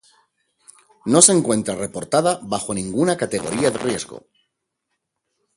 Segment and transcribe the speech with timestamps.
[1.05, 4.23] No se encuentra reportada bajo ninguna categoría de riesgo.